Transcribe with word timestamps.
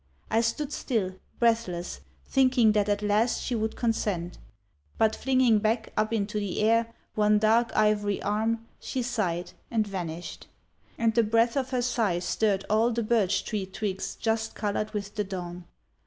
I 0.31 0.41
stood 0.41 0.73
still, 0.73 1.13
breathless, 1.37 1.99
thinking 2.25 2.71
that 2.71 2.89
at 2.89 3.03
last 3.03 3.43
she 3.43 3.53
would 3.53 3.75
consent; 3.75 4.39
but 4.97 5.15
flinging 5.15 5.59
back, 5.59 5.93
up 5.95 6.11
into 6.11 6.39
the 6.39 6.59
air, 6.61 6.91
one 7.13 7.37
dark 7.37 7.69
ivory 7.77 8.19
arm, 8.23 8.65
she 8.79 9.03
sighed 9.03 9.51
and 9.69 9.85
vanished. 9.85 10.47
And 10.97 11.13
the 11.13 11.21
breath 11.21 11.55
of 11.55 11.69
her 11.69 11.83
sigh 11.83 12.17
stirred 12.17 12.65
all 12.67 12.89
the 12.91 13.03
birch 13.03 13.45
tree 13.45 13.67
twigs 13.67 14.15
just 14.15 14.55
coloured 14.55 14.89
with 14.95 15.13
the 15.13 15.23
dawn. 15.23 15.65